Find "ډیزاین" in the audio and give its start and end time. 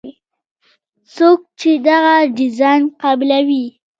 2.37-2.81